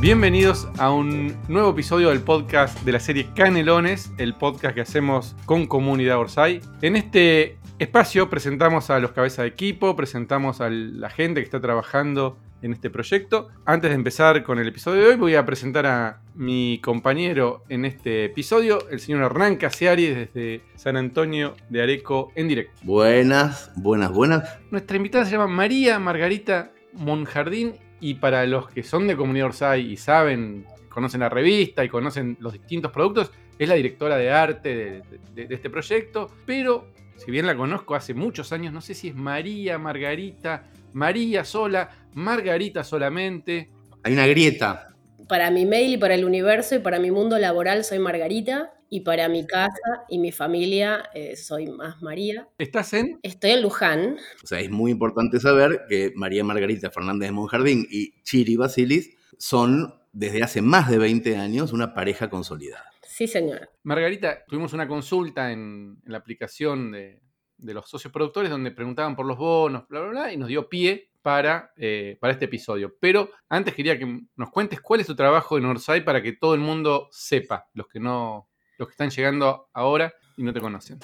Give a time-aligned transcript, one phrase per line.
[0.00, 5.36] Bienvenidos a un nuevo episodio del podcast de la serie Canelones, el podcast que hacemos
[5.44, 6.62] con Comunidad Orsay.
[6.80, 11.60] En este espacio presentamos a los cabezas de equipo, presentamos a la gente que está
[11.60, 13.48] trabajando en este proyecto.
[13.66, 17.84] Antes de empezar con el episodio de hoy, voy a presentar a mi compañero en
[17.84, 22.72] este episodio, el señor Hernán Casiari, desde San Antonio de Areco en directo.
[22.84, 24.60] Buenas, buenas, buenas.
[24.70, 29.92] Nuestra invitada se llama María Margarita Monjardín y para los que son de Comunidad Orsay
[29.92, 35.02] y saben, conocen la revista y conocen los distintos productos, es la directora de arte
[35.34, 39.08] de, de este proyecto, pero si bien la conozco hace muchos años, no sé si
[39.08, 43.68] es María Margarita, María sola, Margarita solamente.
[44.02, 44.88] Hay una grieta.
[45.28, 49.00] Para mi mail y para el universo y para mi mundo laboral soy Margarita y
[49.00, 52.48] para mi casa y mi familia eh, soy más María.
[52.58, 53.20] ¿Estás en?
[53.22, 54.16] Estoy en Luján.
[54.42, 59.16] O sea, es muy importante saber que María Margarita Fernández de Monjardín y Chiri Basilis
[59.38, 62.90] son desde hace más de 20 años una pareja consolidada.
[63.02, 63.70] Sí, señora.
[63.84, 67.22] Margarita, tuvimos una consulta en, la aplicación de,
[67.58, 71.12] los socios productores donde preguntaban por los bonos, bla, bla, bla, y nos dio pie
[71.22, 72.96] para, eh, para este episodio.
[72.98, 76.54] Pero antes quería que nos cuentes cuál es tu trabajo en Orsay para que todo
[76.54, 78.49] el mundo sepa, los que no
[78.80, 80.98] los que están llegando ahora y no te conocen?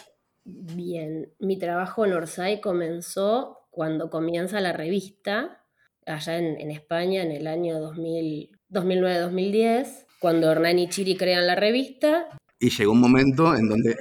[0.45, 5.63] Bien, mi trabajo en Orsay comenzó cuando comienza la revista,
[6.07, 7.79] allá en, España, en el año
[8.71, 12.27] 2009-2010, cuando Hernán y Chiri crean la revista.
[12.59, 13.95] Y llegó un momento en donde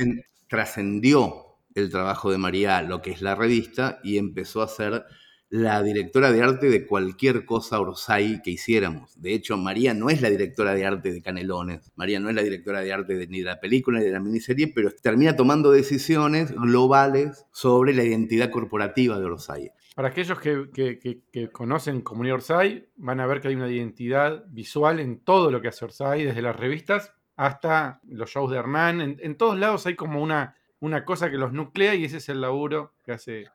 [0.47, 5.03] trascendió el trabajo de María, lo que es la revista, y empezó a ser
[5.49, 9.19] la directora de arte de cualquier cosa Orsay que hiciéramos.
[9.21, 12.41] De hecho, María no es la directora de arte de Canelones, María no es la
[12.41, 16.51] directora de arte ni de la película ni de la miniserie, pero termina tomando decisiones
[16.51, 19.71] globales sobre la identidad corporativa de Orsay.
[19.95, 25.19] Para aquellos que, conocen Comunidad Orsay, van a ver que hay una identidad visual en
[25.19, 28.99] todo lo que hace Orsay, desde las revistas hasta los shows de Hernán.
[28.99, 32.27] En, en todos lados hay como una, una cosa que los nuclea y ese es
[32.27, 33.45] el laburo que hace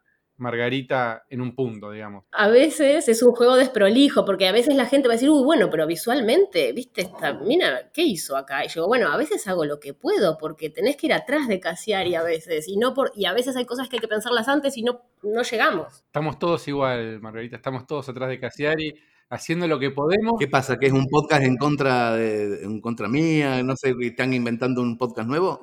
[0.40, 2.24] Margarita en un punto, digamos.
[2.32, 5.44] A veces es un juego desprolijo, porque a veces la gente va a decir, uy,
[5.44, 8.64] bueno, pero visualmente, viste, esta mina, ¿qué hizo acá?
[8.64, 11.60] Y yo, bueno, a veces hago lo que puedo, porque tenés que ir atrás de
[11.60, 14.48] Casiari a veces, y no por, y a veces hay cosas que hay que pensarlas
[14.48, 16.04] antes y no, no llegamos.
[16.06, 18.94] Estamos todos igual, Margarita, estamos todos atrás de Casiari
[19.30, 20.34] haciendo lo que podemos.
[20.38, 20.78] ¿Qué pasa?
[20.78, 23.62] ¿Que es un podcast en contra de en contra mía?
[23.62, 25.60] No sé, ¿están inventando un podcast nuevo?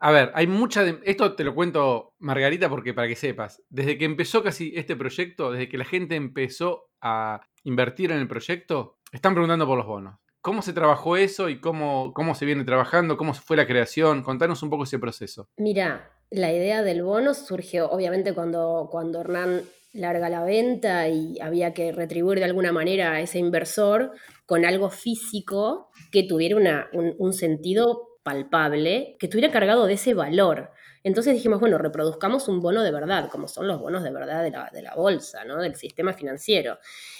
[0.00, 3.96] A ver, hay mucha de, esto te lo cuento Margarita porque para que sepas, desde
[3.96, 8.98] que empezó casi este proyecto, desde que la gente empezó a invertir en el proyecto,
[9.12, 10.18] están preguntando por los bonos.
[10.42, 13.16] ¿Cómo se trabajó eso y cómo, cómo se viene trabajando?
[13.16, 14.22] ¿Cómo fue la creación?
[14.22, 15.48] Contanos un poco ese proceso.
[15.56, 19.62] Mira, la idea del bono surgió obviamente cuando, cuando Hernán
[19.94, 24.12] larga la venta y había que retribuir de alguna manera a ese inversor
[24.44, 30.70] con algo físico que tuviera un, sentido palpable, que estuviera cargado de ese valor.
[31.02, 34.50] Entonces dijimos, bueno, reproduzcamos un bono de verdad, como son los bonos de verdad de
[34.50, 35.60] la, de la bolsa, ¿no?
[35.60, 36.78] del sistema financiero.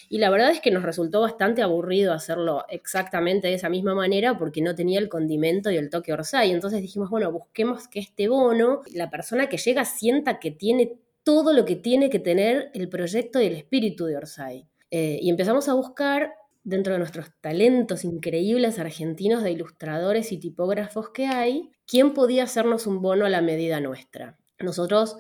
[0.09, 4.37] Y la verdad es que nos resultó bastante aburrido hacerlo exactamente de esa misma manera
[4.39, 6.51] porque no tenía el condimento y el toque Orsay.
[6.51, 11.53] Entonces dijimos, bueno, busquemos que este bono, la persona que llega sienta que tiene todo
[11.53, 14.69] lo que tiene que tener el proyecto y el espíritu de Orsay.
[14.91, 21.11] Eh, y empezamos a buscar dentro de nuestros talentos increíbles argentinos de ilustradores y tipógrafos
[21.11, 24.39] que hay, quién podía hacernos un bono a la medida nuestra.
[24.59, 25.17] Nosotros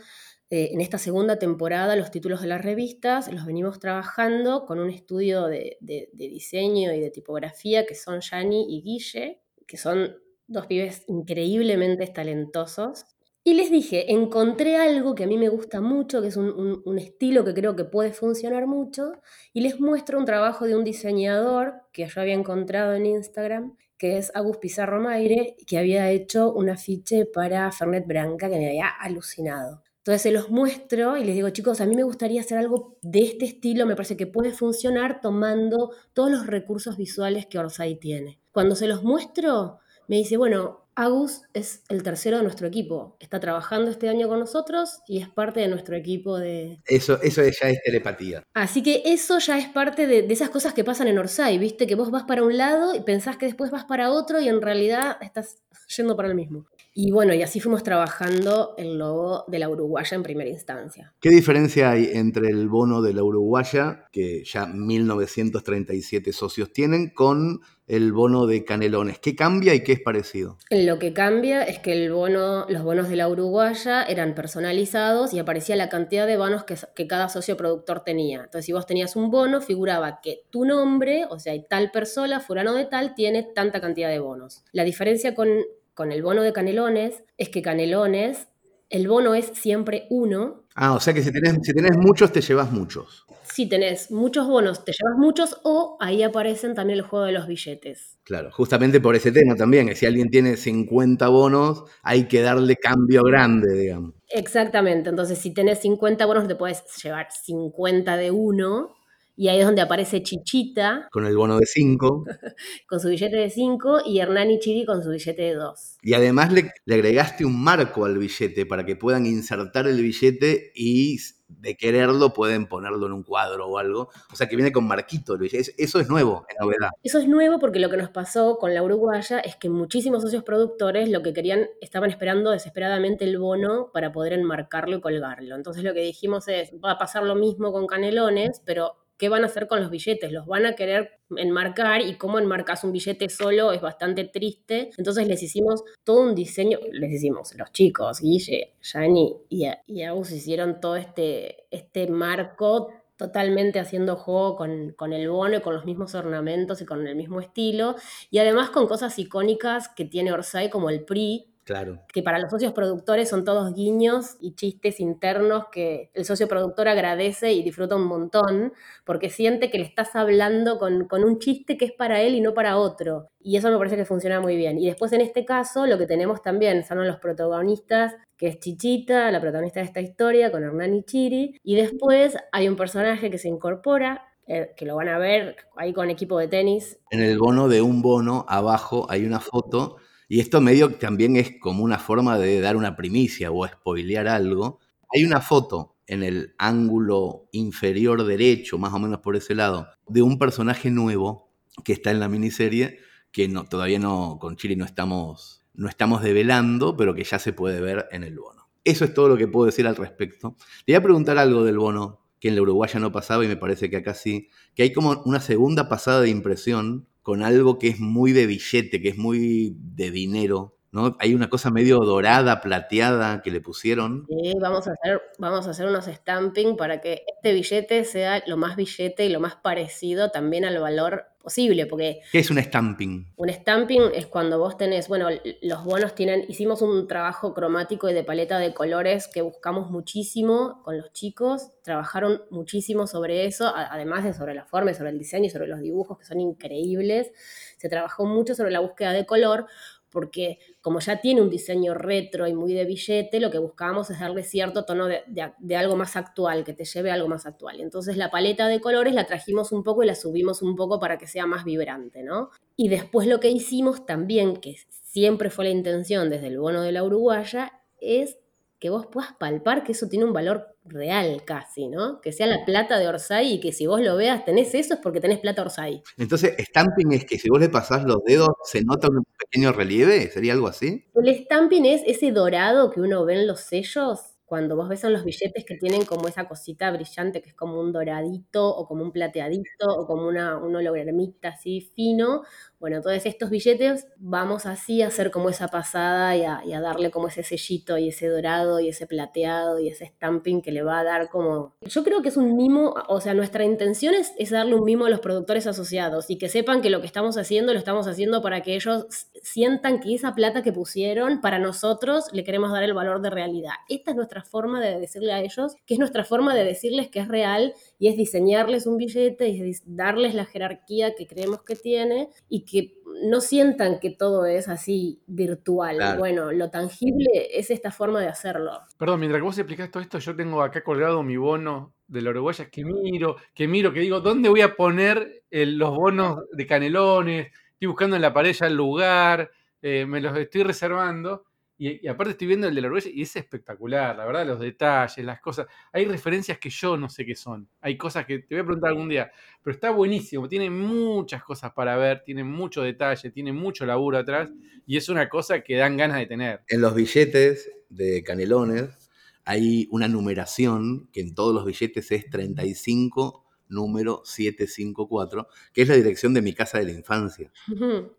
[0.50, 4.90] eh, en esta segunda temporada los títulos de las revistas los venimos trabajando con un
[4.90, 5.78] estudio de,
[6.12, 10.16] diseño y de tipografía que son Yani y Guille, que son
[10.46, 13.04] dos pibes increíblemente talentosos
[13.46, 17.44] y les dije, encontré algo que a mí me gusta mucho, que es un, estilo
[17.44, 19.12] que creo que puede funcionar mucho,
[19.52, 24.16] y les muestro un trabajo de un diseñador que yo había encontrado en Instagram, que
[24.16, 28.88] es Agus Pizarro Maire, que había hecho un afiche para Fernet Branca que me había
[28.88, 29.82] alucinado.
[29.98, 33.20] Entonces se los muestro y les digo, chicos, a mí me gustaría hacer algo de
[33.24, 38.40] este estilo, me parece que puede funcionar tomando todos los recursos visuales que Orsay tiene.
[38.52, 43.16] Cuando se los muestro, me dice, bueno, Agus es el tercero de nuestro equipo.
[43.20, 46.78] Está trabajando este año con nosotros y es parte de nuestro equipo de...
[46.86, 48.42] Eso, eso ya es telepatía.
[48.54, 51.86] Así que eso ya es parte de, esas cosas que pasan en Orsay, ¿viste?
[51.86, 54.62] Que vos vas para un lado y pensás que después vas para otro y en
[54.62, 55.62] realidad estás
[55.96, 56.66] yendo para el mismo.
[56.96, 61.12] Y bueno, y así fuimos trabajando el logo de la Uruguaya en primera instancia.
[61.20, 67.62] ¿Qué diferencia hay entre el bono de la Uruguaya, que ya 1937 socios tienen, con
[67.88, 69.18] el bono de Canelones?
[69.18, 70.56] ¿Qué cambia y qué es parecido?
[70.70, 75.40] Lo que cambia es que el bono, los bonos de la Uruguaya eran personalizados y
[75.40, 78.44] aparecía la cantidad de bonos que, que cada socio productor tenía.
[78.44, 82.72] Entonces, si vos tenías un bono, figuraba que tu nombre, o sea, tal persona, fulano
[82.72, 84.62] de tal, tiene tanta cantidad de bonos.
[84.70, 85.48] La diferencia con
[85.94, 88.48] con el bono de Canelones es que Canelones,
[88.90, 90.64] el bono es siempre uno.
[90.74, 93.24] Ah, o sea que si tenés, si tenés muchos, te llevas muchos.
[93.44, 97.46] Si tenés muchos bonos, te llevas muchos, o ahí aparecen también el juego de los
[97.46, 98.18] billetes.
[98.24, 102.76] Claro, justamente por ese tema también, que si alguien tiene 50 bonos, hay que darle
[102.76, 104.14] cambio grande, digamos.
[104.28, 108.94] Exactamente, entonces si tenés 50 bonos, te puedes llevar 50 de uno
[109.36, 111.08] y ahí es donde aparece Chichita.
[111.10, 112.24] Con el bono de 5.
[112.88, 115.98] con su billete de 5 y Hernán Chiri con su billete de 2.
[116.02, 121.18] Y además le, agregaste un marco al billete para que puedan insertar el billete y
[121.48, 124.08] de quererlo pueden ponerlo en un cuadro o algo.
[124.32, 125.74] O sea que viene con marquito el billete.
[125.78, 126.90] Eso es nuevo, es novedad.
[127.02, 130.44] Eso es nuevo porque lo que nos pasó con la Uruguaya es que muchísimos socios
[130.44, 135.56] productores lo que querían, estaban esperando desesperadamente el bono para poder enmarcarlo y colgarlo.
[135.56, 139.42] Entonces lo que dijimos es, va a pasar lo mismo con Canelones, pero qué van
[139.42, 143.28] a hacer con los billetes, los van a querer enmarcar y cómo enmarcas un billete
[143.28, 144.90] solo es bastante triste.
[144.96, 150.32] Entonces les hicimos todo un diseño, les hicimos los chicos, Guille, Yani y, y Agus
[150.32, 155.84] hicieron todo este, este marco totalmente haciendo juego con, con, el bono y con los
[155.84, 157.94] mismos ornamentos y con el mismo estilo,
[158.30, 162.00] y además con cosas icónicas que tiene Orsay como el PRI, Claro.
[162.12, 166.88] Que para los socios productores son todos guiños y chistes internos que el socio productor
[166.88, 168.74] agradece y disfruta un montón,
[169.04, 172.52] porque siente que le estás hablando con, un chiste que es para él y no
[172.52, 173.30] para otro.
[173.40, 174.78] Y eso me parece que funciona muy bien.
[174.78, 179.30] Y después en este caso lo que tenemos también son los protagonistas, que es Chichita,
[179.30, 181.58] la protagonista de esta historia, con Hernán y Chiri.
[181.62, 185.94] Y después hay un personaje que se incorpora, eh, que lo van a ver ahí
[185.94, 186.98] con equipo de tenis.
[187.10, 189.96] En el bono de un bono, abajo hay una foto
[190.34, 194.80] y esto medio también es como una forma de dar una primicia o spoilear algo.
[195.14, 200.22] Hay una foto en el ángulo inferior derecho, más o menos por ese lado, de
[200.22, 201.52] un personaje nuevo
[201.84, 202.98] que está en la miniserie,
[203.30, 207.80] que todavía no, con Chile no estamos, no estamos develando, pero que ya se puede
[207.80, 208.68] ver en el bono.
[208.82, 210.56] Eso es todo lo que puedo decir al respecto.
[210.84, 213.56] Le voy a preguntar algo del bono, que en la Uruguaya no pasaba y me
[213.56, 217.88] parece que acá sí, que hay como una segunda pasada de impresión con algo que
[217.88, 221.16] es muy de billete, que es muy de dinero, ¿no?
[221.20, 224.26] Hay una cosa medio dorada, plateada que le pusieron.
[224.28, 228.58] Sí, vamos a hacer, vamos a hacer unos stamping para que este billete sea lo
[228.58, 232.22] más billete y lo más parecido también al valor posible, porque...
[232.32, 233.32] ¿Qué es un stamping?
[233.36, 235.28] Un stamping es cuando vos tenés, bueno,
[235.62, 240.82] los bonos tienen, hicimos un trabajo cromático y de paleta de colores que buscamos muchísimo
[240.82, 245.44] con los chicos, trabajaron muchísimo sobre eso, además de sobre la forma, sobre el diseño
[245.44, 247.30] y sobre los dibujos que son increíbles,
[247.76, 249.66] se trabajó mucho sobre la búsqueda de color,
[250.14, 254.20] porque como ya tiene un diseño retro y muy de billete, lo que buscábamos es
[254.20, 257.80] darle cierto tono de, algo más actual, que te lleve a algo más actual.
[257.80, 261.18] Entonces la paleta de colores la trajimos un poco y la subimos un poco para
[261.18, 262.50] que sea más vibrante, ¿no?
[262.76, 266.92] Y después lo que hicimos también, que siempre fue la intención desde el bono de
[266.92, 268.38] la Uruguaya, es
[268.84, 272.20] que vos puedas palpar que eso tiene un valor real casi, ¿no?
[272.20, 275.00] Que sea la plata de Orsay y que si vos lo veas tenés eso es
[275.00, 276.02] porque tenés plata Orsay.
[276.18, 280.30] Entonces, stamping es que si vos le pasás los dedos se nota un pequeño relieve,
[280.30, 281.06] ¿sería algo así?
[281.14, 285.12] El stamping es ese dorado que uno ve en los sellos cuando vos ves en
[285.12, 289.02] los billetes que tienen como esa cosita brillante que es como un doradito o como
[289.02, 292.42] un plateadito o como una, un hologramita así fino,
[292.84, 297.28] bueno, todos estos billetes vamos así a hacer como esa pasada y a, darle como
[297.28, 301.04] ese sellito y ese dorado y ese plateado y ese stamping que le va a
[301.04, 301.74] dar como...
[301.80, 305.06] Yo creo que es un mimo, o sea, nuestra intención es, es darle un mimo
[305.06, 308.42] a los productores asociados y que sepan que lo que estamos haciendo lo estamos haciendo
[308.42, 309.06] para que ellos
[309.42, 313.72] sientan que esa plata que pusieron para nosotros le queremos dar el valor de realidad.
[313.88, 317.20] Esta es nuestra forma de decirle a ellos, que es nuestra forma de decirles que
[317.20, 321.76] es real y es diseñarles un billete y es darles la jerarquía que creemos que
[321.76, 326.18] tiene y que no sientan que todo es así virtual.
[326.18, 328.72] Bueno, lo tangible es esta forma de hacerlo.
[328.98, 332.30] Perdón, mientras que vos explicás todo esto, yo tengo acá colgado mi bono de la
[332.30, 337.52] Uruguaya que miro, que miro, que digo, ¿dónde voy a poner los bonos de canelones?
[337.72, 339.50] Estoy buscando en la pared ya el lugar,
[339.82, 341.44] eh, me los estoy reservando.
[341.76, 345.24] Y, aparte estoy viendo el de la Uruguaya y es espectacular, la verdad, los detalles,
[345.24, 345.66] las cosas.
[345.92, 347.68] Hay referencias que yo no sé qué son.
[347.80, 349.30] Hay cosas que te voy a preguntar algún día.
[349.62, 354.50] Pero está buenísimo, tiene muchas cosas para ver, tiene mucho detalle, tiene mucho laburo atrás
[354.86, 356.60] y es una cosa que dan ganas de tener.
[356.68, 359.10] En los billetes de Canelones
[359.44, 365.94] hay una numeración que en todos los billetes es 35 número 754, que es la
[365.94, 367.52] dirección de mi casa de la infancia.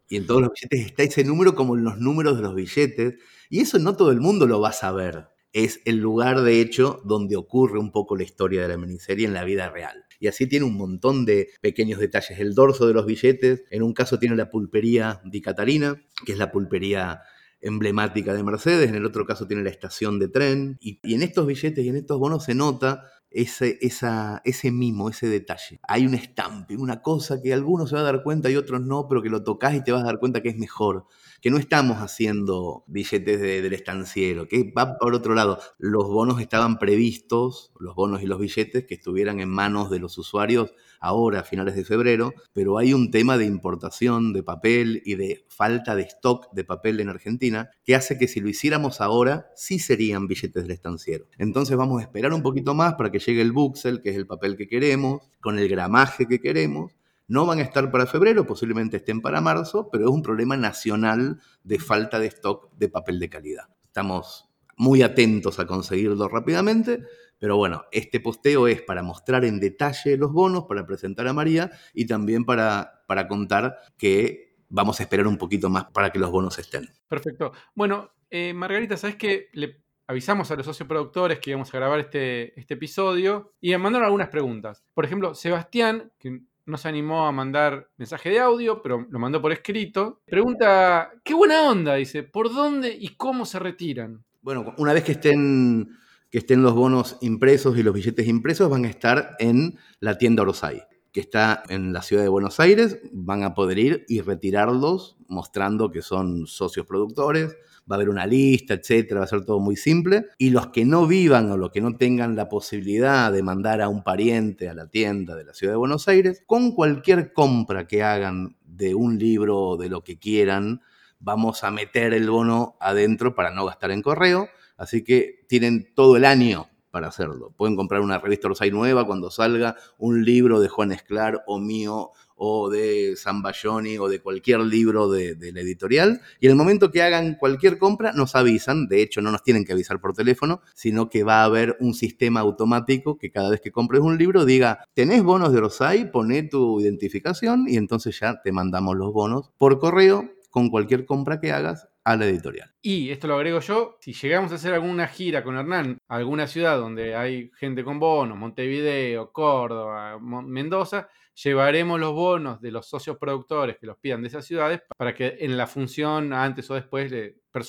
[0.10, 3.16] Y en todos los billetes está ese número como en los números de los billetes.
[3.50, 5.28] Y eso no todo el mundo lo va a saber.
[5.54, 9.34] Es el lugar, de hecho, donde ocurre un poco la historia de la miniserie en
[9.34, 10.04] la vida real.
[10.20, 12.40] Y así tiene un montón de pequeños detalles.
[12.40, 16.38] El dorso de los billetes, en un caso tiene la pulpería Di Catalina, que es
[16.38, 17.22] la pulpería
[17.62, 21.24] emblemática de Mercedes, en el otro caso tiene la estación de tren, y, y en
[21.24, 25.80] estos billetes y en estos bonos se nota ese, esa, ese mimo, ese detalle.
[25.88, 29.08] Hay un estampe, una cosa que algunos se van a dar cuenta y otros no,
[29.10, 31.06] pero que lo tocas y te vas a dar cuenta que es mejor.
[31.46, 35.60] Que no estamos haciendo billetes del estanciero, que va por otro lado.
[35.78, 40.18] Los bonos estaban previstos, los bonos y los billetes, que estuvieran en manos de los
[40.18, 45.14] usuarios ahora, a finales de febrero, pero hay un tema de importación de papel y
[45.14, 49.52] de falta de stock de papel en Argentina que hace que si lo hiciéramos ahora,
[49.56, 51.28] sí serían billetes del estanciero.
[51.38, 54.26] Entonces vamos a esperar un poquito más para que llegue el buxel, que es el
[54.26, 56.92] papel que queremos, con el gramaje que queremos.
[57.28, 61.40] No van a estar para febrero, posiblemente estén para marzo, pero es un problema nacional
[61.64, 63.66] de falta de stock de papel de calidad.
[63.84, 67.04] Estamos muy atentos a conseguirlo rápidamente,
[67.40, 71.72] pero bueno, este posteo es para mostrar en detalle los bonos, para presentar a María
[71.94, 76.32] y también para, para contar que vamos a esperar un poquito más para que los
[76.32, 76.90] bonos estén.
[77.08, 77.54] Perfecto.
[77.74, 79.50] Bueno, eh, Margarita, ¿sabes qué?
[79.54, 83.78] Le avisamos a los socios productores que íbamos a grabar este, este episodio y me
[83.80, 84.84] mandaron algunas preguntas.
[84.94, 89.42] Por ejemplo, Sebastián, que no se animó a mandar mensaje de audio, pero lo mandó
[89.42, 94.24] por escrito, pregunta, qué buena onda, dice, ¿por dónde y cómo se retiran?
[94.42, 95.90] Bueno, una vez que estén
[96.36, 100.44] que estén los bonos impresos y los billetes impresos van a estar en la tienda
[100.44, 103.00] Orosai, que está en la ciudad de Buenos Aires.
[103.14, 107.56] Van a poder ir y retirarlos mostrando que son socios productores.
[107.90, 110.28] Va a haber una lista, etcétera, va a ser todo muy simple.
[110.38, 113.90] Y los que no vivan o los que no tengan la posibilidad de mandar a
[113.90, 118.04] un pariente a la tienda de la ciudad de Buenos Aires, con cualquier compra que
[118.04, 120.82] hagan de un libro o de lo que quieran,
[121.20, 126.18] vamos a meter el bono adentro para no gastar en correo Así que tienen todo
[126.18, 127.54] el año para hacerlo.
[127.58, 132.12] Pueden comprar una revista Rosay nueva cuando salga, un libro de Juan Esclar o mío
[132.36, 136.22] o de San Bayoni o de cualquier libro de, la editorial.
[136.40, 138.88] Y en el momento que hagan cualquier compra, nos avisan.
[138.88, 141.94] De hecho, no nos tienen que avisar por teléfono, sino que va a haber un
[141.94, 146.44] sistema automático que cada vez que compres un libro diga, tenés bonos de Rosay, poné
[146.44, 151.52] tu identificación y entonces ya te mandamos los bonos por correo con cualquier compra que
[151.52, 152.72] hagas a la editorial.
[152.82, 156.48] Y esto lo agrego yo, si llegamos a hacer alguna gira con Hernán a alguna
[156.48, 163.18] ciudad donde hay gente con bonos, Montevideo, Córdoba, Mendoza, llevaremos los bonos de los socios
[163.18, 167.12] productores que los pidan de esas ciudades para que en la función antes o después,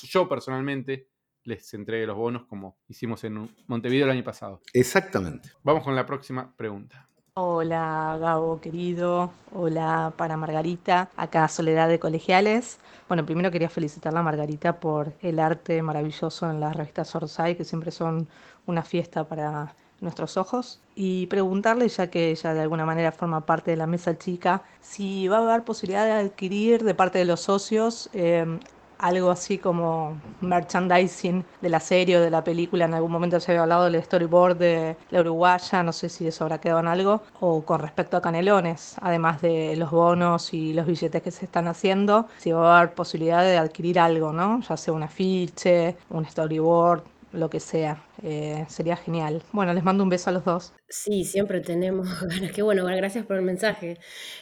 [0.02, 1.08] yo personalmente
[1.44, 4.60] les entregue los bonos como hicimos en Montevideo el año pasado.
[4.72, 5.50] Exactamente.
[5.62, 7.08] Vamos con la próxima pregunta.
[7.38, 12.78] Hola Gabo querido, hola para Margarita, acá Soledad de Colegiales.
[13.08, 17.66] Bueno, primero quería felicitarla a Margarita por el arte maravilloso en las revistas Orsay, que
[17.66, 18.26] siempre son
[18.64, 23.70] una fiesta para nuestros ojos, y preguntarle, ya que ella de alguna manera forma parte
[23.70, 27.40] de la mesa chica, si va a haber posibilidad de adquirir de parte de los
[27.40, 28.46] socios eh,
[28.98, 32.84] algo así como merchandising de la serie o de la película.
[32.86, 36.44] En algún momento se había hablado del storyboard de la uruguaya, no sé si eso
[36.44, 37.22] habrá quedado en algo.
[37.40, 41.68] O con respecto a Canelones, además de los bonos y los billetes que se están
[41.68, 44.60] haciendo, si va a haber posibilidad de adquirir algo, ¿no?
[44.60, 48.05] Ya sea un afiche, un storyboard, lo que sea.
[48.22, 49.42] Eh, sería genial.
[49.52, 50.72] Bueno, les mando un beso a los dos.
[50.88, 52.52] Sí, siempre tenemos ganas.
[52.52, 53.98] Qué bueno, gracias por el mensaje.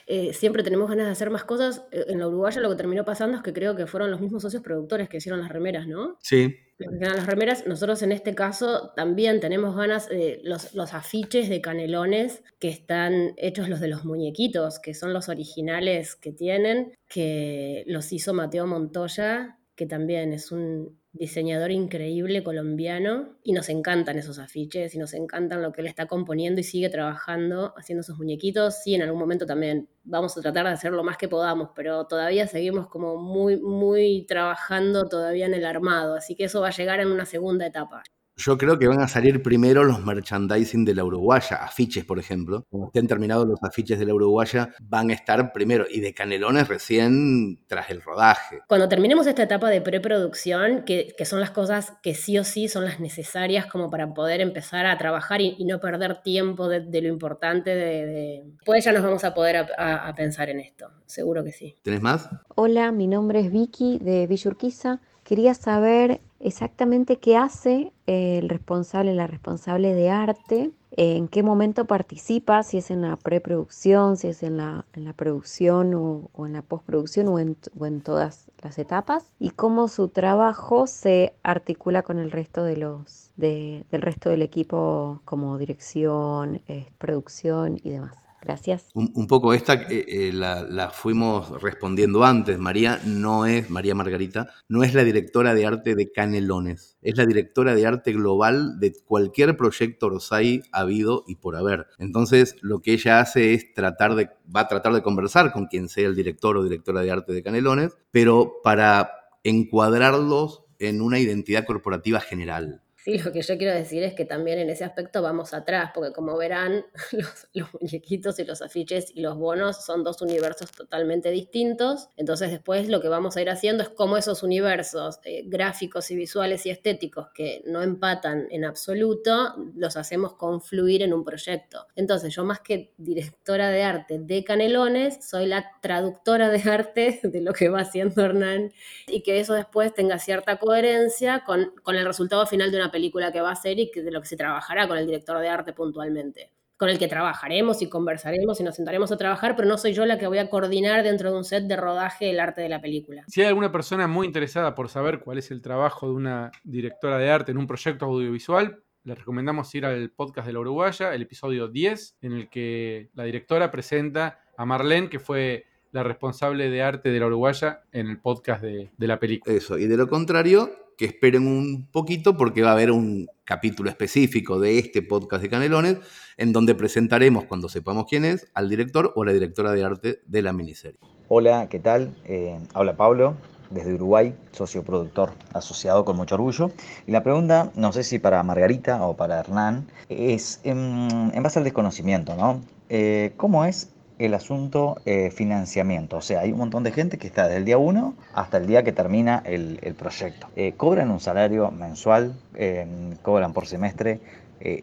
[0.07, 1.85] Eh, siempre tenemos ganas de hacer más cosas.
[1.91, 4.43] Eh, en la Uruguaya lo que terminó pasando es que creo que fueron los mismos
[4.43, 6.17] socios productores que hicieron las remeras, ¿no?
[6.21, 6.57] Sí.
[6.79, 7.67] las remeras.
[7.67, 13.35] Nosotros en este caso también tenemos ganas de los, los afiches de canelones que están
[13.37, 18.67] hechos los de los muñequitos, que son los originales que tienen, que los hizo Mateo
[18.67, 25.15] Montoya, que también es un diseñador increíble colombiano y nos encantan esos afiches y nos
[25.15, 28.83] encantan lo que él está componiendo y sigue trabajando haciendo esos muñequitos.
[28.83, 32.07] Sí, en algún momento también vamos a tratar de hacer lo más que podamos, pero
[32.07, 36.73] todavía seguimos como muy, muy trabajando todavía en el armado, así que eso va a
[36.73, 38.03] llegar en una segunda etapa.
[38.37, 42.67] Yo creo que van a salir primero los merchandising de la Uruguaya, afiches, por ejemplo.
[42.69, 46.67] Cuando estén terminados los afiches de la Uruguaya, van a estar primero y de Canelones
[46.67, 48.61] recién tras el rodaje.
[48.67, 52.69] Cuando terminemos esta etapa de preproducción, que, que son las cosas que sí o sí
[52.69, 57.09] son las necesarias como para poder empezar a trabajar y, no perder tiempo de, lo
[57.09, 61.77] importante, de, pues ya nos vamos a poder a, pensar en esto, seguro que sí.
[61.83, 62.29] ¿Tenés más?
[62.55, 65.01] Hola, mi nombre es Vicky de Villurquiza.
[65.25, 72.63] Quería saber exactamente qué hace el responsable, la responsable de arte, en qué momento participa,
[72.63, 74.85] si es en la preproducción, si es en la,
[75.17, 81.35] producción o, en la postproducción o en, todas las etapas, y cómo su trabajo se
[81.43, 87.91] articula con el resto de los, del resto del equipo como dirección, eh, producción y
[87.91, 88.24] demás.
[88.45, 88.91] Gracias.
[88.93, 92.59] Un, poco esta eh, eh, la, fuimos respondiendo antes.
[92.59, 97.25] María no es, María Margarita, no es la directora de arte de Canelones, es la
[97.25, 101.87] directora de arte global de cualquier proyecto Orsay habido y por haber.
[101.99, 105.89] Entonces, lo que ella hace es tratar de, va a tratar de conversar con quien
[105.89, 109.11] sea el director o directora de arte de Canelones, pero para
[109.43, 112.83] encuadrarlos en una identidad corporativa general.
[113.05, 116.13] Sí, lo que yo quiero decir es que también en ese aspecto vamos atrás, porque
[116.13, 116.87] como verán,
[117.53, 122.09] los, muñequitos y los afiches y los bonos son dos universos totalmente distintos.
[122.17, 126.17] Entonces después lo que vamos a ir haciendo es cómo esos universos eh, gráficos y
[126.17, 131.87] visuales y estéticos que no empatan en absoluto, los hacemos confluir en un proyecto.
[131.97, 137.43] Entonces yo más que directora de arte de Canelones, soy la traductora de arte de
[137.43, 138.73] lo que va haciendo Hernán
[139.09, 143.33] y que eso después tenga cierta coherencia con, con el resultado final de una película
[143.33, 145.73] que va a ser y de lo que se trabajará con el director de arte
[145.73, 146.53] puntualmente.
[146.77, 150.07] Con el que trabajaremos y conversaremos y nos sentaremos a trabajar, pero no soy yo
[150.07, 152.81] la que voy a coordinar dentro de un set de rodaje el arte de la
[152.81, 153.25] película.
[153.27, 157.19] Si hay alguna persona muy interesada por saber cuál es el trabajo de una directora
[157.19, 161.23] de arte en un proyecto audiovisual, les recomendamos ir al podcast de la Uruguaya, el
[161.23, 166.83] episodio 10, en el que la directora presenta a Marlene, que fue la responsable de
[166.83, 169.55] arte de la Uruguaya en el podcast de, de la película.
[169.55, 173.91] Eso, y de lo contrario, que esperen un poquito porque va a haber un capítulo
[173.91, 175.99] específico de este podcast de Canelones
[176.37, 180.43] en donde presentaremos, cuando sepamos quién es, al director o la directora de arte de
[180.43, 180.99] la miniserie.
[181.29, 182.15] Hola, ¿qué tal?
[182.25, 183.37] Eh, habla Pablo,
[183.71, 186.71] desde Uruguay, socio productor asociado con mucho orgullo.
[187.07, 191.65] Y la pregunta, no sé si para Margarita o para Hernán, es en, base al
[191.65, 192.61] desconocimiento, ¿no?
[192.89, 196.19] Eh, ¿Cómo es el asunto eh, financiamiento.
[196.19, 198.67] O sea, hay un montón de gente que está desde el día 1 hasta el
[198.67, 200.49] día que termina el, proyecto.
[200.57, 202.87] Eh, cobran un salario mensual, eh,
[203.23, 204.21] cobran por semestre,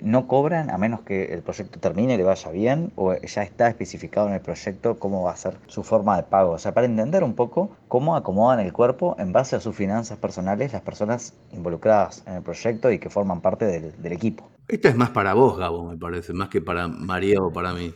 [0.01, 3.67] no cobran a menos que el proyecto termine y le vaya bien o ya está
[3.67, 6.51] especificado en el proyecto cómo va a ser su forma de pago.
[6.51, 10.17] O sea, para entender un poco cómo acomodan el cuerpo en base a sus finanzas
[10.17, 14.51] personales las personas involucradas en el proyecto y que forman parte del equipo.
[14.71, 17.93] Esta es más para vos, Gabo, me parece, más que para María o para mí.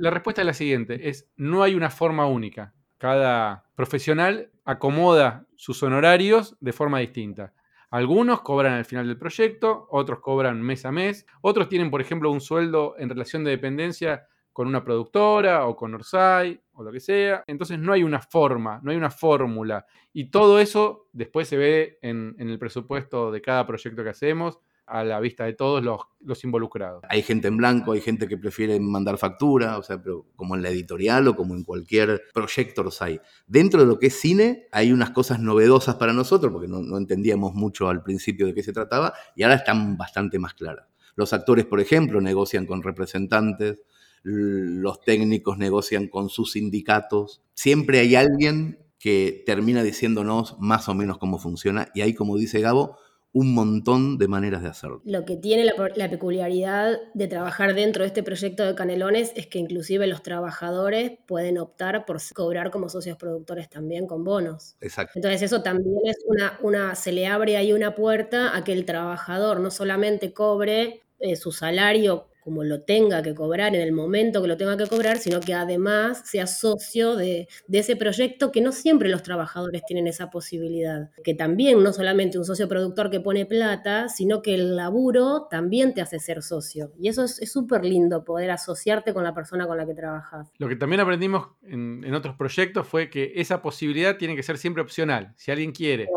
[0.00, 2.74] La, respuesta es la siguiente, es no hay una forma única.
[2.98, 7.52] Cada profesional acomoda sus honorarios de forma distinta.
[7.96, 12.30] Algunos cobran al final del proyecto, otros cobran mes a mes, otros tienen, por ejemplo,
[12.30, 17.00] un sueldo en relación de dependencia con una productora o con Orsay o lo que
[17.00, 17.42] sea.
[17.46, 19.86] Entonces no hay una forma, no hay una fórmula.
[20.12, 25.04] Y todo eso después se ve en el presupuesto de cada proyecto que hacemos a
[25.04, 27.02] la vista de todos los, involucrados.
[27.08, 30.62] Hay gente en blanco, hay gente que prefiere mandar factura, o sea, pero como en
[30.62, 33.20] la editorial o como en cualquier proyecto los hay.
[33.46, 36.98] Dentro de lo que es cine hay unas cosas novedosas para nosotros, porque no, no
[36.98, 40.86] entendíamos mucho al principio de qué se trataba, y ahora están bastante más claras.
[41.16, 43.80] Los actores, por ejemplo, negocian con representantes,
[44.22, 47.42] los técnicos negocian con sus sindicatos.
[47.54, 52.60] Siempre hay alguien que termina diciéndonos más o menos cómo funciona, y ahí, como dice
[52.60, 52.98] Gabo,
[53.36, 55.02] un montón de maneras de hacerlo.
[55.04, 59.58] Lo que tiene la, peculiaridad de trabajar dentro de este proyecto de Canelones es que
[59.58, 64.76] inclusive los trabajadores pueden optar por cobrar como socios productores también con bonos.
[64.80, 65.12] Exacto.
[65.16, 68.86] Entonces eso también es una, una se le abre ahí una puerta a que el
[68.86, 74.40] trabajador no solamente cobre eh, su salario como lo tenga que cobrar en el momento
[74.40, 78.70] que lo tenga que cobrar, sino que además sea socio de, ese proyecto, que no
[78.70, 81.10] siempre los trabajadores tienen esa posibilidad.
[81.24, 85.92] Que también no solamente un socio productor que pone plata, sino que el laburo también
[85.92, 86.92] te hace ser socio.
[87.00, 90.48] Y eso es súper lindo, poder asociarte con la persona con la que trabajas.
[90.58, 94.84] Lo que también aprendimos en, otros proyectos fue que esa posibilidad tiene que ser siempre
[94.84, 95.34] opcional.
[95.36, 96.08] Si alguien quiere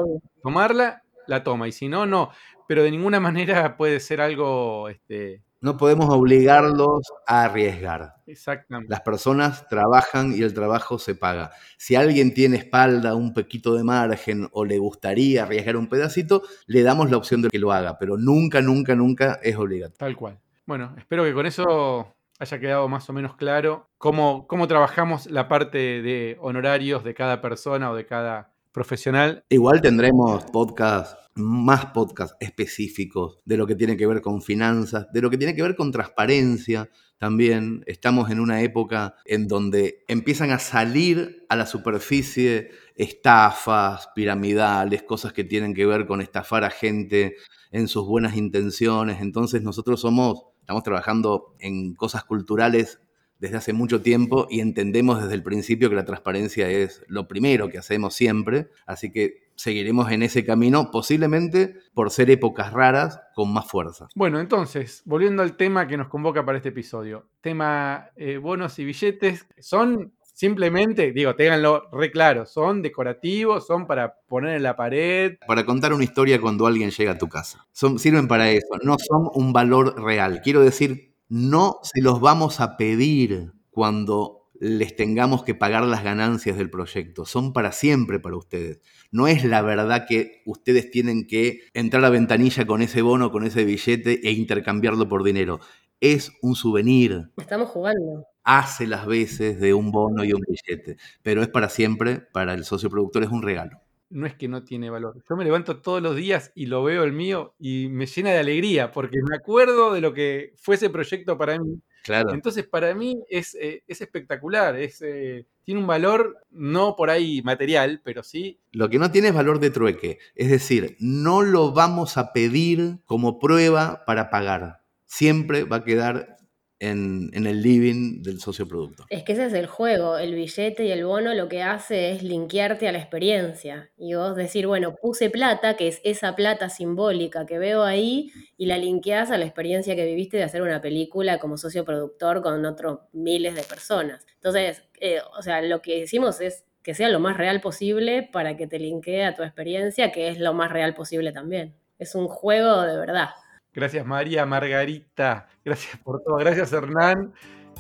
[0.44, 2.30] tomarla, la toma, y si no, no.
[2.68, 4.90] Pero de ninguna manera puede ser algo...
[4.90, 8.16] Este, No podemos obligarlos a arriesgar.
[8.26, 8.90] Exactamente.
[8.90, 11.52] Las personas trabajan y el trabajo se paga.
[11.78, 16.82] Si alguien tiene espalda, un poquito de margen o le gustaría arriesgar un pedacito, le
[16.82, 19.98] damos la opción de que lo haga, pero nunca, nunca, nunca es obligatorio.
[19.98, 20.40] Tal cual.
[20.66, 25.50] Bueno, espero que con eso haya quedado más o menos claro cómo, cómo trabajamos la
[25.50, 29.44] parte de honorarios de cada persona o de cada profesional.
[29.50, 35.22] Igual tendremos podcast, más podcasts específicos de lo que tiene que ver con finanzas, de
[35.22, 36.90] lo que tiene que ver con transparencia.
[37.18, 45.04] También estamos en una época en donde empiezan a salir a la superficie estafas piramidales,
[45.04, 47.36] cosas que tienen que ver con estafar a gente
[47.72, 49.22] en sus buenas intenciones.
[49.22, 53.00] Entonces nosotros somos, estamos trabajando en cosas culturales
[53.40, 57.70] desde hace mucho tiempo y entendemos desde el principio que la transparencia es lo primero
[57.70, 63.52] que hacemos siempre, así que seguiremos en ese camino, posiblemente por ser épocas raras con
[63.52, 64.08] más fuerza.
[64.16, 68.86] Bueno, entonces, volviendo al tema que nos convoca para este episodio, tema eh, bonos y
[68.86, 75.38] billetes, son simplemente, digo, ténganlo re claro, son decorativos, son para poner en la pared.
[75.46, 77.68] Para contar una historia cuando alguien llega a tu casa.
[77.74, 80.40] Son, sirven para eso, no son un valor real.
[80.42, 86.58] Quiero decir no se los vamos a pedir cuando les tengamos que pagar las ganancias
[86.58, 87.26] del proyecto.
[87.26, 88.82] Son para siempre para ustedes.
[89.12, 93.46] No es la verdad que ustedes tienen que entrar a ventanilla con ese bono, con
[93.46, 95.60] ese billete e intercambiarlo por dinero.
[96.02, 97.32] Es un souvenir.
[97.38, 98.26] Estamos jugando.
[98.44, 102.66] Hace las veces de un bono y un billete, pero es para siempre, para el
[102.66, 105.24] socio productor es un regalo no es que no tiene valor.
[105.30, 108.40] Yo me levanto todos los días y lo veo el mío y me llena de
[108.40, 111.80] alegría porque me acuerdo de lo que fue ese proyecto para mí.
[112.04, 112.34] Claro.
[112.34, 114.76] Entonces, para mí es, eh, espectacular.
[114.78, 118.60] Es, eh, tiene un valor no por ahí material, pero sí.
[118.72, 120.18] Lo que no tiene es valor de trueque.
[120.36, 124.82] Es decir, no lo vamos a pedir como prueba para pagar.
[125.06, 126.39] Siempre va a quedar
[126.80, 129.06] en, el living del socio productor.
[129.10, 132.24] Es que ese es el juego, el billete y el bono lo que hace es
[132.24, 137.46] linkearte a la experiencia y vos decir, bueno, puse plata, que es esa plata simbólica
[137.46, 141.40] que veo ahí, y la linkeás a la experiencia que viviste de hacer una película
[141.40, 144.26] como socio productor con otros miles de personas.
[144.36, 148.56] Entonces, eh, o sea, lo que decimos es que sea lo más real posible para
[148.58, 151.76] que te linkee a tu experiencia, que es lo más real posible también.
[151.98, 153.30] Es un juego de verdad.
[153.74, 157.34] Gracias María, Margarita, gracias por todo, gracias Hernán.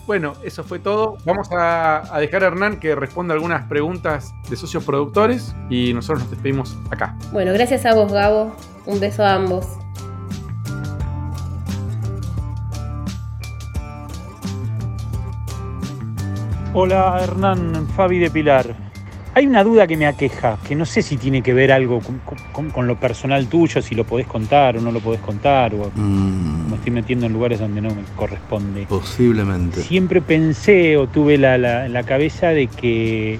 [0.06, 1.18] Bueno, eso fue todo.
[1.26, 6.32] Vamos a, dejar a Hernán que responda algunas preguntas de socios productores y nosotros nos
[6.32, 7.16] despedimos acá.
[7.32, 9.68] Bueno, gracias a vos Gabo, un beso a ambos.
[16.74, 18.89] Hola Hernán, Fabi de Pilar.
[19.40, 22.02] Hay una duda que me aqueja, que no sé si tiene que ver algo
[22.52, 26.70] con, lo personal tuyo, si lo podés contar o no lo podés contar, o mm.
[26.70, 28.86] me estoy metiendo en lugares donde no me corresponde.
[28.90, 29.82] Posiblemente.
[29.82, 33.40] Siempre pensé o tuve la, en la cabeza de que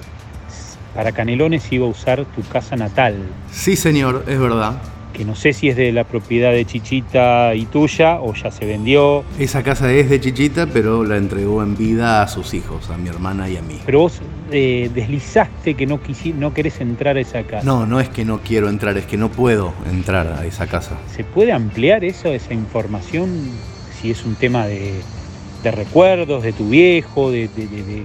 [0.94, 3.16] para Canelones iba a usar tu casa natal.
[3.50, 4.80] Sí, señor, es verdad
[5.20, 8.64] que no sé si es de la propiedad de Chichita y tuya o ya se
[8.64, 9.22] vendió.
[9.38, 13.10] Esa casa es de Chichita, pero la entregó en vida a sus hijos, a mi
[13.10, 13.78] hermana y a mí.
[13.84, 16.00] Pero vos eh, deslizaste que no,
[16.38, 17.66] no querés entrar a esa casa.
[17.66, 20.96] No, no es que no quiero entrar, es que no puedo entrar a esa casa.
[21.14, 23.28] ¿Se puede ampliar eso, esa información,
[24.00, 25.02] si es un tema de,
[25.62, 27.50] recuerdos de tu viejo, de,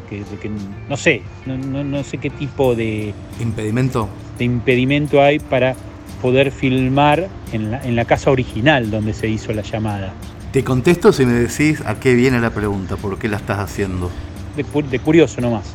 [0.09, 0.51] que,
[0.89, 3.13] no sé, no, no sé qué tipo de...
[3.39, 4.09] ¿Impedimento?
[4.37, 5.77] De impedimento hay para
[6.21, 10.13] poder filmar en la, casa original donde se hizo la llamada.
[10.51, 14.09] Te contesto si me decís a qué viene la pregunta, por qué la estás haciendo.
[14.55, 15.65] De, curioso nomás.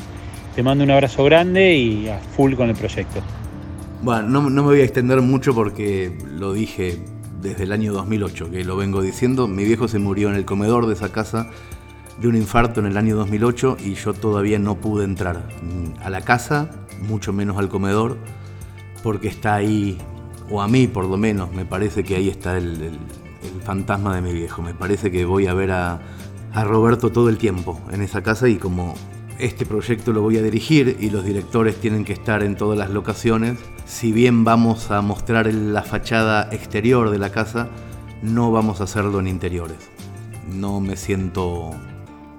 [0.55, 3.21] Te mando un abrazo grande y a full con el proyecto.
[4.03, 6.99] Bueno, no, no, me voy a extender mucho porque lo dije
[7.43, 9.47] desde el año 2008, que lo vengo diciendo.
[9.47, 11.51] Mi viejo se murió en el comedor de esa casa
[12.21, 15.49] de un infarto en el año 2008 y yo todavía no pude entrar
[16.03, 18.19] a la casa, mucho menos al comedor,
[19.03, 19.99] porque está ahí
[20.51, 22.99] o a mí por lo menos, me parece que ahí está el,
[23.65, 24.63] fantasma de mi viejo.
[24.63, 26.01] Me parece que voy a ver a,
[26.53, 28.95] a Roberto todo el tiempo en esa casa y como
[29.39, 32.91] este proyecto lo voy a dirigir y los directores tienen que estar en todas las
[32.91, 37.69] locaciones, si bien vamos a mostrar la fachada exterior de la casa,
[38.23, 39.79] no vamos a hacerlo en interiores.
[40.53, 41.71] No me siento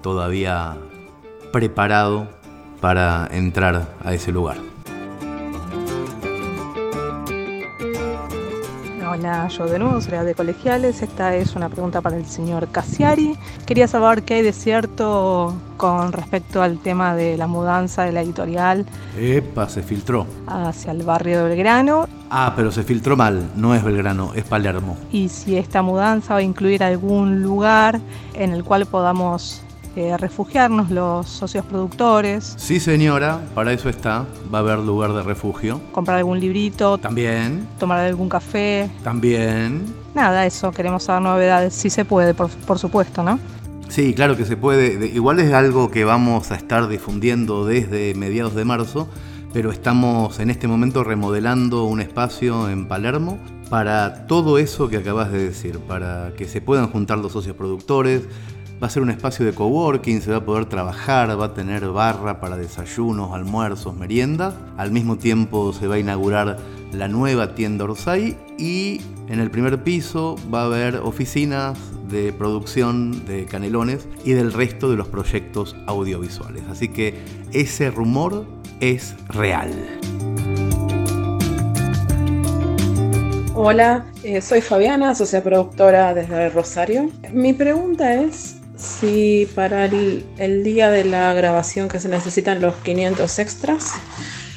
[0.02, 0.76] todavía
[1.52, 2.28] preparado
[2.80, 4.71] para entrar a ese lugar.
[9.08, 11.02] Hola, yo de nuevo, Soledad de Colegiales.
[11.02, 13.36] Esta es una pregunta para el señor Cassiari.
[13.66, 18.22] Quería saber qué hay de cierto con respecto al tema de la mudanza de la
[18.22, 18.86] editorial
[19.18, 20.26] Epa, se filtró.
[20.46, 23.50] hacia el barrio de Belgrano Ah, pero se filtró mal.
[23.56, 24.96] No es Belgrano, es Palermo.
[25.10, 28.00] y si esta mudanza va a incluir algún lugar
[28.34, 29.62] en el cual podamos
[29.96, 34.24] eh, refugiarnos los socios productores, Sí, señora, para eso está.
[34.52, 35.80] Va a haber lugar de refugio.
[35.92, 38.90] comprar algún librito, También, tomar algún café.
[39.04, 39.82] también.
[40.14, 43.38] Nada, eso, queremos saber novedades, si se puede, por, por supuesto, ¿no?
[43.88, 44.96] Sí, claro que se puede.
[44.98, 49.08] De- Igual es algo que vamos a estar difundiendo desde mediados de marzo,
[49.52, 55.30] pero estamos en este momento remodelando un espacio en Palermo para todo eso que acabas
[55.32, 58.22] de decir, para que se puedan juntar los socios productores.
[58.82, 61.86] Va a ser un espacio de coworking, se va a poder trabajar, va a tener
[61.90, 64.54] barra para desayunos, almuerzos, meriendas.
[64.76, 66.58] Al mismo tiempo se va a inaugurar
[66.90, 73.24] la nueva tienda Orsay y en el primer piso va a haber oficinas de producción
[73.24, 76.64] de canelones y del resto de los proyectos audiovisuales.
[76.68, 77.20] Así que
[77.52, 78.46] ese rumor
[78.80, 79.70] es real.
[83.54, 87.10] Hola, eh, soy Fabiana, socia productora desde Rosario.
[87.32, 90.24] Mi pregunta es si para el,
[90.64, 93.92] día de la grabación que se necesitan los 500 extras,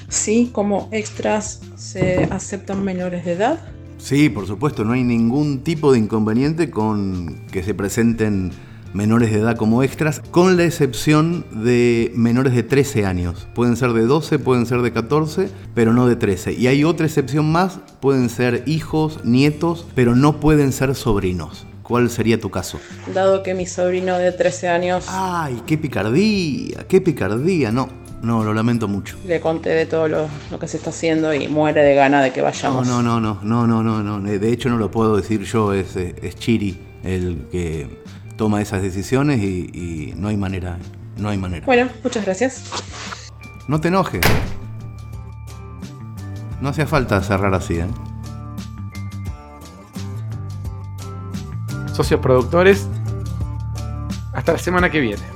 [0.10, 3.60] si como extras se aceptan menores de edad.
[3.98, 8.52] Sí, por supuesto, no hay ningún tipo de inconveniente con que se presenten
[8.94, 13.48] menores de edad como extras, con la excepción de menores de 13 años.
[13.54, 16.54] Pueden ser de 12, pueden ser de 14, pero no de 13.
[16.54, 21.68] Y hay otra excepción más, pueden ser hijos, nietos, pero no pueden ser sobrinos.
[21.86, 22.80] ¿Cuál sería tu caso?
[23.14, 26.84] Dado que mi sobrino de 13 años ¡Ay, qué picardía!
[26.88, 27.72] ¡Qué picardía!
[27.72, 27.90] No,
[28.24, 29.18] no, lo lamento mucho.
[29.28, 32.32] le conté de todo lo, lo que se está haciendo y muere de gana de
[32.34, 32.88] que vayamos.
[32.88, 34.20] no, no, no, no, no, no, no.
[34.20, 37.88] De hecho no lo puedo decir yo, es, eh, es Chiri el que
[38.36, 40.80] toma esas decisiones y, y no hay manera,
[41.18, 41.68] no hay manera.
[41.68, 42.64] Bueno, muchas gracias.
[43.68, 44.22] No te enojes.
[46.62, 47.86] No hacía falta cerrar así, ¿eh?
[51.96, 52.90] Socios productores.
[54.34, 55.35] Hasta la semana que viene.